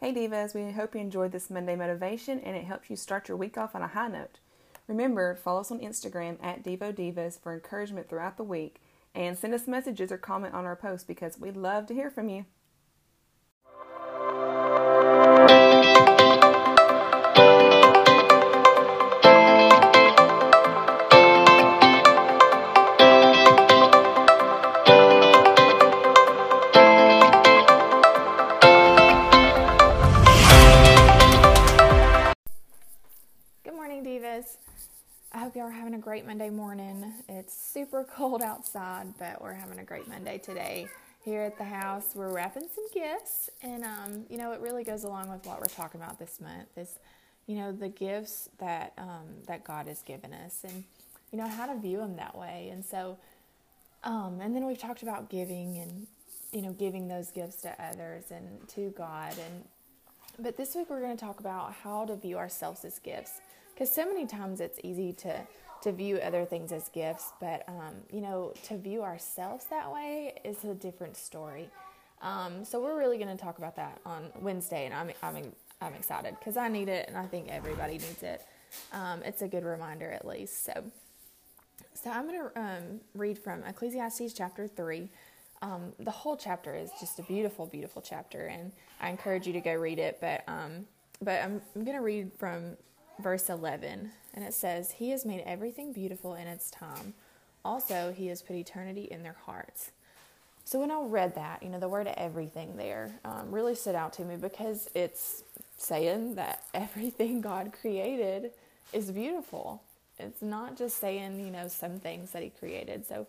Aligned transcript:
Hey 0.00 0.14
Divas, 0.14 0.54
we 0.54 0.70
hope 0.70 0.94
you 0.94 1.00
enjoyed 1.00 1.32
this 1.32 1.50
Monday 1.50 1.74
motivation 1.74 2.38
and 2.38 2.56
it 2.56 2.66
helps 2.66 2.88
you 2.88 2.94
start 2.94 3.26
your 3.26 3.36
week 3.36 3.58
off 3.58 3.74
on 3.74 3.82
a 3.82 3.88
high 3.88 4.06
note. 4.06 4.38
Remember, 4.86 5.34
follow 5.34 5.58
us 5.58 5.72
on 5.72 5.80
Instagram 5.80 6.36
at 6.40 6.62
Devo 6.62 6.94
Divas 6.94 7.36
for 7.36 7.52
encouragement 7.52 8.08
throughout 8.08 8.36
the 8.36 8.44
week 8.44 8.80
and 9.12 9.36
send 9.36 9.54
us 9.54 9.66
messages 9.66 10.12
or 10.12 10.16
comment 10.16 10.54
on 10.54 10.64
our 10.64 10.76
posts 10.76 11.04
because 11.04 11.40
we'd 11.40 11.56
love 11.56 11.86
to 11.86 11.94
hear 11.94 12.12
from 12.12 12.28
you. 12.28 12.46
Hope 35.48 35.56
y'all 35.56 35.64
are 35.64 35.70
having 35.70 35.94
a 35.94 35.98
great 35.98 36.26
Monday 36.26 36.50
morning. 36.50 37.10
It's 37.26 37.54
super 37.54 38.04
cold 38.04 38.42
outside, 38.42 39.14
but 39.18 39.40
we're 39.40 39.54
having 39.54 39.78
a 39.78 39.82
great 39.82 40.06
Monday 40.06 40.36
today. 40.36 40.88
Here 41.24 41.40
at 41.40 41.56
the 41.56 41.64
house, 41.64 42.10
we're 42.14 42.34
wrapping 42.34 42.68
some 42.74 42.84
gifts, 42.92 43.48
and 43.62 43.82
um, 43.82 44.26
you 44.28 44.36
know, 44.36 44.52
it 44.52 44.60
really 44.60 44.84
goes 44.84 45.04
along 45.04 45.30
with 45.30 45.46
what 45.46 45.58
we're 45.58 45.68
talking 45.68 46.02
about 46.02 46.18
this 46.18 46.38
month. 46.38 46.76
Is 46.76 46.98
you 47.46 47.56
know 47.56 47.72
the 47.72 47.88
gifts 47.88 48.50
that 48.58 48.92
um, 48.98 49.24
that 49.46 49.64
God 49.64 49.86
has 49.86 50.02
given 50.02 50.34
us, 50.34 50.64
and 50.64 50.84
you 51.32 51.38
know 51.38 51.48
how 51.48 51.64
to 51.64 51.80
view 51.80 51.96
them 51.96 52.16
that 52.16 52.36
way. 52.36 52.68
And 52.70 52.84
so, 52.84 53.16
um, 54.04 54.42
and 54.42 54.54
then 54.54 54.66
we've 54.66 54.78
talked 54.78 55.02
about 55.02 55.30
giving 55.30 55.78
and 55.78 56.06
you 56.52 56.60
know 56.60 56.72
giving 56.72 57.08
those 57.08 57.30
gifts 57.30 57.62
to 57.62 57.74
others 57.82 58.24
and 58.30 58.68
to 58.74 58.90
God 58.90 59.32
and 59.32 59.64
but 60.38 60.56
this 60.56 60.74
week 60.74 60.88
we're 60.88 61.00
going 61.00 61.16
to 61.16 61.24
talk 61.24 61.40
about 61.40 61.72
how 61.72 62.04
to 62.04 62.16
view 62.16 62.38
ourselves 62.38 62.84
as 62.84 62.98
gifts. 62.98 63.40
Because 63.74 63.92
so 63.92 64.06
many 64.06 64.26
times 64.26 64.60
it's 64.60 64.78
easy 64.82 65.12
to 65.14 65.46
to 65.80 65.92
view 65.92 66.16
other 66.16 66.44
things 66.44 66.72
as 66.72 66.88
gifts 66.88 67.30
but 67.40 67.62
um, 67.68 67.94
you 68.12 68.20
know 68.20 68.52
to 68.64 68.76
view 68.76 69.04
ourselves 69.04 69.66
that 69.70 69.92
way 69.92 70.34
is 70.44 70.64
a 70.64 70.74
different 70.74 71.16
story. 71.16 71.70
Um, 72.20 72.64
so 72.64 72.80
we're 72.80 72.98
really 72.98 73.16
going 73.16 73.36
to 73.36 73.40
talk 73.40 73.58
about 73.58 73.76
that 73.76 74.00
on 74.04 74.30
wednesday 74.40 74.86
and 74.86 74.94
i'm, 74.94 75.12
I'm, 75.22 75.52
I'm 75.80 75.94
excited 75.94 76.34
because 76.36 76.56
i 76.56 76.66
need 76.66 76.88
it 76.88 77.06
and 77.06 77.16
i 77.16 77.26
think 77.26 77.46
everybody 77.48 77.92
needs 77.92 78.24
it. 78.24 78.44
Um, 78.92 79.22
it's 79.22 79.42
a 79.42 79.46
good 79.46 79.64
reminder 79.64 80.10
at 80.10 80.26
least 80.26 80.64
so. 80.64 80.82
So 81.94 82.10
i'm 82.10 82.26
going 82.26 82.40
to 82.40 82.60
um, 82.60 83.00
read 83.14 83.38
from 83.38 83.62
ecclesiastes 83.62 84.32
chapter 84.32 84.66
3 84.66 85.08
um, 85.62 85.92
the 85.98 86.10
whole 86.10 86.36
chapter 86.36 86.74
is 86.74 86.90
just 87.00 87.18
a 87.18 87.22
beautiful, 87.22 87.66
beautiful 87.66 88.02
chapter, 88.02 88.46
and 88.46 88.72
I 89.00 89.10
encourage 89.10 89.46
you 89.46 89.52
to 89.54 89.60
go 89.60 89.74
read 89.74 89.98
it. 89.98 90.18
But 90.20 90.44
um, 90.46 90.86
but 91.20 91.42
I'm, 91.42 91.60
I'm 91.74 91.84
going 91.84 91.96
to 91.96 92.02
read 92.02 92.30
from 92.38 92.76
verse 93.20 93.50
11, 93.50 94.10
and 94.34 94.44
it 94.44 94.54
says, 94.54 94.92
"He 94.92 95.10
has 95.10 95.24
made 95.24 95.42
everything 95.46 95.92
beautiful 95.92 96.34
in 96.34 96.46
its 96.46 96.70
time. 96.70 97.14
Also, 97.64 98.12
He 98.16 98.28
has 98.28 98.42
put 98.42 98.56
eternity 98.56 99.08
in 99.10 99.22
their 99.22 99.36
hearts." 99.46 99.90
So 100.64 100.80
when 100.80 100.90
I 100.90 101.00
read 101.00 101.34
that, 101.34 101.62
you 101.62 101.70
know, 101.70 101.80
the 101.80 101.88
word 101.88 102.06
"everything" 102.16 102.76
there 102.76 103.18
um, 103.24 103.50
really 103.50 103.74
stood 103.74 103.94
out 103.94 104.12
to 104.14 104.24
me 104.24 104.36
because 104.36 104.88
it's 104.94 105.42
saying 105.76 106.36
that 106.36 106.62
everything 106.74 107.40
God 107.40 107.72
created 107.80 108.52
is 108.92 109.10
beautiful. 109.10 109.82
It's 110.20 110.42
not 110.42 110.76
just 110.76 110.98
saying, 110.98 111.40
you 111.44 111.50
know, 111.50 111.68
some 111.68 111.98
things 111.98 112.30
that 112.30 112.42
He 112.42 112.50
created. 112.50 113.06
So 113.06 113.26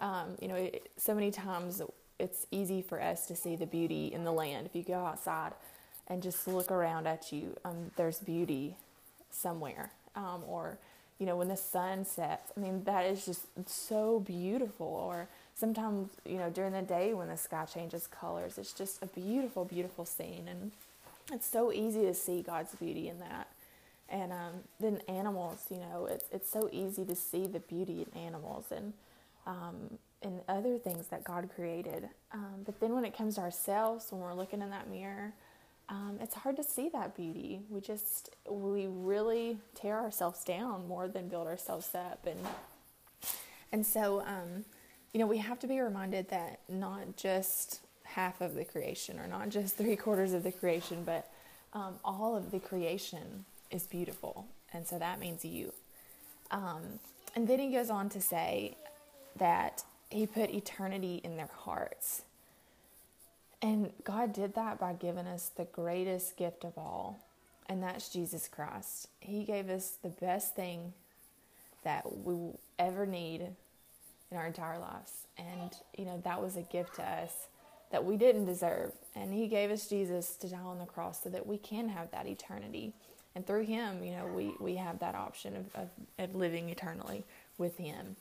um, 0.00 0.36
you 0.40 0.48
know, 0.48 0.54
it, 0.54 0.90
so 0.96 1.14
many 1.14 1.30
times 1.30 1.82
it's 2.18 2.46
easy 2.50 2.82
for 2.82 3.00
us 3.00 3.26
to 3.26 3.36
see 3.36 3.56
the 3.56 3.66
beauty 3.66 4.12
in 4.12 4.24
the 4.24 4.32
land. 4.32 4.66
If 4.66 4.74
you 4.74 4.82
go 4.82 5.04
outside 5.04 5.52
and 6.08 6.22
just 6.22 6.46
look 6.46 6.70
around 6.70 7.06
at 7.06 7.32
you, 7.32 7.56
um, 7.64 7.90
there's 7.96 8.18
beauty 8.18 8.76
somewhere. 9.30 9.90
Um, 10.14 10.42
or, 10.46 10.78
you 11.18 11.26
know, 11.26 11.36
when 11.36 11.48
the 11.48 11.56
sun 11.56 12.04
sets, 12.04 12.52
I 12.56 12.60
mean, 12.60 12.84
that 12.84 13.04
is 13.06 13.26
just 13.26 13.46
so 13.68 14.20
beautiful. 14.20 14.86
Or 14.86 15.28
sometimes, 15.54 16.10
you 16.24 16.38
know, 16.38 16.50
during 16.50 16.72
the 16.72 16.82
day 16.82 17.12
when 17.12 17.28
the 17.28 17.36
sky 17.36 17.64
changes 17.64 18.06
colors, 18.06 18.56
it's 18.58 18.72
just 18.72 19.02
a 19.02 19.06
beautiful, 19.06 19.64
beautiful 19.64 20.04
scene. 20.04 20.46
And 20.48 20.72
it's 21.32 21.46
so 21.46 21.72
easy 21.72 22.02
to 22.02 22.14
see 22.14 22.42
God's 22.42 22.74
beauty 22.76 23.08
in 23.08 23.18
that. 23.18 23.48
And 24.08 24.32
um, 24.32 24.52
then 24.78 25.00
animals, 25.08 25.66
you 25.68 25.78
know, 25.78 26.06
it's, 26.08 26.24
it's 26.30 26.48
so 26.48 26.70
easy 26.72 27.04
to 27.04 27.16
see 27.16 27.46
the 27.46 27.58
beauty 27.58 28.06
in 28.06 28.20
animals. 28.20 28.66
And, 28.70 28.92
um, 29.46 29.98
and 30.22 30.40
other 30.48 30.78
things 30.78 31.06
that 31.08 31.24
God 31.24 31.48
created. 31.54 32.08
Um, 32.32 32.62
but 32.64 32.80
then 32.80 32.94
when 32.94 33.04
it 33.04 33.16
comes 33.16 33.36
to 33.36 33.42
ourselves, 33.42 34.06
when 34.10 34.20
we're 34.20 34.34
looking 34.34 34.60
in 34.60 34.70
that 34.70 34.90
mirror, 34.90 35.32
um, 35.88 36.18
it's 36.20 36.34
hard 36.34 36.56
to 36.56 36.64
see 36.64 36.88
that 36.90 37.16
beauty. 37.16 37.60
We 37.70 37.80
just, 37.80 38.34
we 38.50 38.86
really 38.88 39.58
tear 39.74 40.00
ourselves 40.00 40.42
down 40.42 40.88
more 40.88 41.06
than 41.06 41.28
build 41.28 41.46
ourselves 41.46 41.94
up. 41.94 42.26
And, 42.26 42.40
and 43.72 43.86
so, 43.86 44.20
um, 44.22 44.64
you 45.12 45.20
know, 45.20 45.26
we 45.26 45.38
have 45.38 45.60
to 45.60 45.68
be 45.68 45.78
reminded 45.78 46.28
that 46.30 46.60
not 46.68 47.16
just 47.16 47.80
half 48.02 48.40
of 48.40 48.54
the 48.54 48.64
creation 48.64 49.20
or 49.20 49.28
not 49.28 49.48
just 49.50 49.76
three 49.78 49.96
quarters 49.96 50.32
of 50.32 50.42
the 50.42 50.52
creation, 50.52 51.02
but 51.04 51.30
um, 51.72 51.94
all 52.04 52.36
of 52.36 52.50
the 52.50 52.58
creation 52.58 53.44
is 53.70 53.84
beautiful. 53.84 54.46
And 54.72 54.86
so 54.86 54.98
that 54.98 55.20
means 55.20 55.44
you. 55.44 55.72
Um, 56.50 56.98
and 57.36 57.46
then 57.46 57.58
he 57.58 57.70
goes 57.70 57.90
on 57.90 58.08
to 58.10 58.20
say, 58.20 58.76
that 59.38 59.84
He 60.10 60.26
put 60.26 60.50
eternity 60.50 61.20
in 61.22 61.36
their 61.36 61.50
hearts. 61.52 62.22
And 63.62 63.90
God 64.04 64.32
did 64.32 64.54
that 64.54 64.78
by 64.78 64.92
giving 64.92 65.26
us 65.26 65.50
the 65.56 65.64
greatest 65.64 66.36
gift 66.36 66.64
of 66.64 66.76
all, 66.76 67.18
and 67.68 67.82
that's 67.82 68.08
Jesus 68.08 68.48
Christ. 68.48 69.08
He 69.20 69.44
gave 69.44 69.70
us 69.70 69.96
the 70.02 70.08
best 70.08 70.54
thing 70.54 70.92
that 71.82 72.04
we 72.24 72.34
will 72.34 72.60
ever 72.78 73.06
need 73.06 73.42
in 74.30 74.36
our 74.36 74.46
entire 74.46 74.78
lives. 74.78 75.12
And, 75.38 75.70
you 75.96 76.04
know, 76.04 76.20
that 76.24 76.40
was 76.40 76.56
a 76.56 76.62
gift 76.62 76.96
to 76.96 77.02
us 77.02 77.32
that 77.90 78.04
we 78.04 78.16
didn't 78.16 78.46
deserve. 78.46 78.92
And 79.14 79.32
He 79.32 79.46
gave 79.48 79.70
us 79.70 79.88
Jesus 79.88 80.36
to 80.36 80.48
die 80.48 80.58
on 80.58 80.78
the 80.78 80.84
cross 80.84 81.22
so 81.22 81.30
that 81.30 81.46
we 81.46 81.58
can 81.58 81.88
have 81.88 82.10
that 82.10 82.26
eternity. 82.26 82.92
And 83.34 83.46
through 83.46 83.64
Him, 83.64 84.02
you 84.02 84.12
know, 84.12 84.26
we, 84.26 84.52
we 84.60 84.76
have 84.76 84.98
that 85.00 85.14
option 85.14 85.56
of, 85.56 85.82
of, 85.82 85.88
of 86.18 86.34
living 86.34 86.70
eternally 86.70 87.24
with 87.58 87.76
Him. 87.78 88.16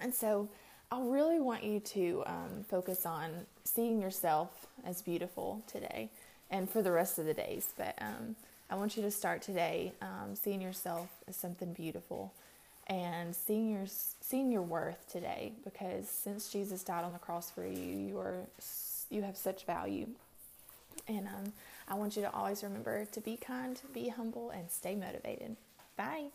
And 0.00 0.14
so 0.14 0.48
I 0.90 1.00
really 1.00 1.40
want 1.40 1.64
you 1.64 1.80
to 1.80 2.22
um, 2.26 2.64
focus 2.68 3.06
on 3.06 3.30
seeing 3.64 4.00
yourself 4.00 4.66
as 4.84 5.02
beautiful 5.02 5.62
today 5.66 6.10
and 6.50 6.70
for 6.70 6.82
the 6.82 6.92
rest 6.92 7.18
of 7.18 7.26
the 7.26 7.34
days. 7.34 7.68
But 7.76 7.94
um, 8.00 8.36
I 8.70 8.76
want 8.76 8.96
you 8.96 9.02
to 9.02 9.10
start 9.10 9.42
today 9.42 9.92
um, 10.00 10.34
seeing 10.34 10.60
yourself 10.60 11.08
as 11.28 11.36
something 11.36 11.72
beautiful 11.72 12.32
and 12.88 13.34
seeing 13.34 13.70
your 13.70 13.86
seeing 13.86 14.52
your 14.52 14.62
worth 14.62 15.10
today 15.10 15.52
because 15.64 16.08
since 16.08 16.52
Jesus 16.52 16.84
died 16.84 17.04
on 17.04 17.12
the 17.12 17.18
cross 17.18 17.50
for 17.50 17.66
you, 17.66 17.96
you 17.98 18.18
are 18.18 18.36
you 19.10 19.22
have 19.22 19.36
such 19.36 19.64
value. 19.64 20.06
And 21.08 21.26
um, 21.26 21.52
I 21.88 21.94
want 21.94 22.16
you 22.16 22.22
to 22.22 22.32
always 22.32 22.62
remember 22.62 23.04
to 23.04 23.20
be 23.20 23.36
kind, 23.36 23.80
be 23.92 24.08
humble, 24.08 24.50
and 24.50 24.70
stay 24.70 24.94
motivated. 24.94 25.56
Bye. 25.96 26.26